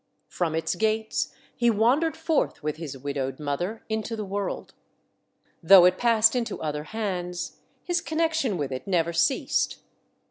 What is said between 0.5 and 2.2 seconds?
its gates he wandered